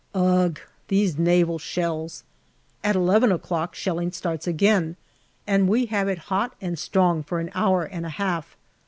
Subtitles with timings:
[0.15, 0.59] Ugh!
[0.87, 2.23] those naval shells.
[2.83, 4.95] At eleven o'clock shelling starts again,
[5.45, 8.57] and we have it hot and strong for an hour and a half.